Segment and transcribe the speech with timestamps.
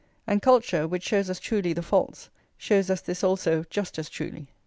[0.25, 4.47] And culture, which shows us truly the faults, shows us this also just as truly.